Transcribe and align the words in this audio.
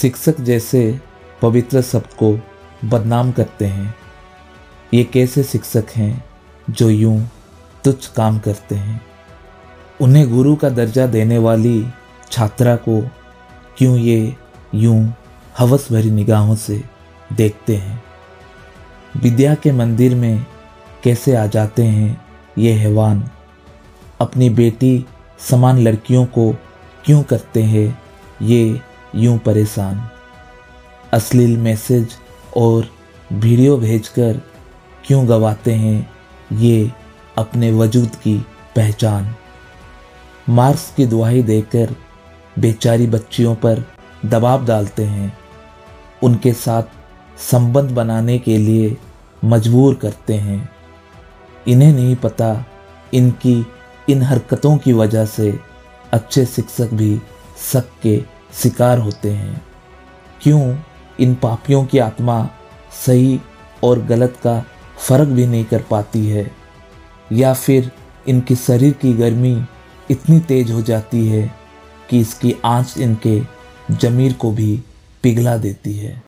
शिक्षक 0.00 0.40
जैसे 0.40 1.00
पवित्र 1.42 1.82
शब्द 1.82 2.14
को 2.22 2.40
बदनाम 2.84 3.32
करते 3.32 3.64
हैं। 3.64 3.94
ये 4.94 5.04
कैसे 5.04 5.42
शिक्षक 5.42 5.84
हैं 5.96 6.24
जो 6.70 6.90
यूँ 6.90 7.30
तुच्छ 7.84 8.06
काम 8.06 8.38
करते 8.38 8.74
हैं? 8.74 9.06
उन्हें 10.00 10.30
गुरु 10.30 10.56
का 10.56 10.68
दर्जा 10.68 11.06
देने 11.06 11.38
वाली 11.38 11.86
छात्रा 12.30 12.76
को 12.76 13.10
क्यों 13.78 13.96
ये 13.96 14.36
यूँ 14.74 15.14
हवस 15.58 15.92
भरी 15.92 16.10
निगाहों 16.10 16.54
से 16.54 16.84
देखते 17.32 17.76
हैं? 17.76 18.04
विद्या 19.16 19.54
के 19.54 19.72
मंदिर 19.72 20.14
में 20.14 20.46
कैसे 21.04 21.36
आ 21.36 21.46
जाते 21.46 21.82
हैं 21.82 22.24
ये 22.58 22.72
हैवान? 22.72 23.30
अपनी 24.20 24.50
बेटी 24.50 25.06
समान 25.50 25.78
लड़कियों 25.78 26.26
को 26.26 26.52
क्यों 27.04 27.22
करते 27.22 27.62
हैं 27.62 28.02
ये 28.42 28.80
यूँ 29.14 29.38
परेशान। 29.38 30.08
अश्लील 31.12 31.56
मैसेज 31.56 32.08
और 32.56 32.88
वीडियो 33.32 33.76
भेजकर 33.76 34.40
क्यों 35.06 35.28
गवाते 35.28 35.72
हैं 35.72 36.10
ये 36.52 36.92
अपने 37.38 37.72
वजूद 37.72 38.16
की 38.16 38.38
पहचान। 38.76 39.34
मार्क्स 40.48 40.92
की 40.96 41.06
दुआई 41.06 41.42
देकर 41.42 41.94
बेचारी 42.58 43.06
बच्चियों 43.06 43.54
पर 43.54 43.84
दबाव 44.24 44.66
डालते 44.66 45.04
हैं। 45.04 45.38
उनके 46.22 46.52
साथ 46.52 46.82
संबंध 47.50 47.90
बनाने 47.90 48.38
के 48.38 48.58
लिए 48.58 48.96
मजबूर 49.44 49.94
करते 49.94 50.34
हैं। 50.34 50.70
इन्हें 51.68 51.92
नहीं 51.92 52.16
पता 52.16 52.64
इनकी 53.14 53.66
इन 54.08 54.22
हरकतों 54.22 54.76
की 54.76 54.92
वजह 54.92 55.26
से 55.26 55.58
अच्छे 56.12 56.44
शिक्षक 56.46 56.94
भी 56.94 57.20
सक 57.72 57.84
के 58.02 58.22
शिकार 58.54 58.98
होते 58.98 59.30
हैं। 59.30 59.62
क्यों? 60.42 60.76
इन 61.20 61.34
पापियों 61.34 61.84
की 61.84 61.98
आत्मा 61.98 62.50
सही 63.06 63.40
और 63.82 64.02
गलत 64.02 64.38
का 64.42 64.64
फ़र्क 65.08 65.28
भी 65.28 65.46
नहीं 65.46 65.64
कर 65.64 65.82
पाती 65.82 66.26
है। 66.26 66.50
या 67.32 67.54
फिर 67.54 67.92
इनके 68.28 68.56
शरीर 68.56 68.92
की 68.92 69.12
गर्मी 69.12 69.64
इतनी 70.10 70.40
तेज 70.40 70.70
हो 70.70 70.82
जाती 70.82 71.28
है 71.28 71.54
कि 72.10 72.20
इसकी 72.20 72.54
आँच 72.64 72.94
इनके 72.98 73.42
जमीर 73.90 74.32
को 74.32 74.50
भी 74.50 74.82
पिघला 75.22 75.56
देती 75.56 75.92
है। 75.96 76.20